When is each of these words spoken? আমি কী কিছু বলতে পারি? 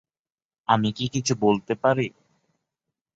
আমি 0.67 0.89
কী 0.91 1.05
কিছু 1.07 1.33
বলতে 1.41 1.73
পারি? 1.75 2.07